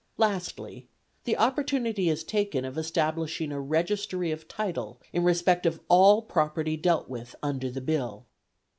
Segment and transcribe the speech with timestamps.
[0.17, 0.87] Lastly,
[1.25, 6.75] the opportunity is taken of establishing a registry of title in respect of all property
[6.75, 8.25] dealt with under the Bill.